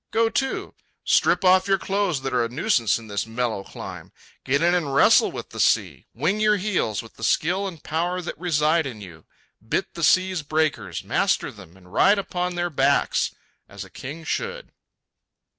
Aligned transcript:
Go 0.09 0.31
to. 0.31 0.73
Strip 1.03 1.45
off 1.45 1.67
your 1.67 1.77
clothes 1.77 2.21
that 2.23 2.33
are 2.33 2.43
a 2.43 2.49
nuisance 2.49 2.97
in 2.97 3.07
this 3.07 3.27
mellow 3.27 3.63
clime. 3.63 4.11
Get 4.43 4.63
in 4.63 4.73
and 4.73 4.95
wrestle 4.95 5.31
with 5.31 5.51
the 5.51 5.59
sea; 5.59 6.07
wing 6.11 6.39
your 6.39 6.57
heels 6.57 7.03
with 7.03 7.17
the 7.17 7.23
skill 7.23 7.67
and 7.67 7.83
power 7.83 8.19
that 8.19 8.35
reside 8.39 8.87
in 8.87 8.99
you; 8.99 9.25
bit 9.63 9.93
the 9.93 10.01
sea's 10.03 10.41
breakers, 10.41 11.03
master 11.03 11.51
them, 11.51 11.77
and 11.77 11.93
ride 11.93 12.17
upon 12.17 12.55
their 12.55 12.71
backs 12.71 13.35
as 13.69 13.85
a 13.85 13.91
king 13.91 14.23
should. 14.23 14.71